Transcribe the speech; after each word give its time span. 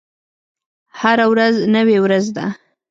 هره 0.99 1.25
ورځ 1.31 1.55
نوې 1.75 1.97
ورځ 2.05 2.25
ده 2.35 2.45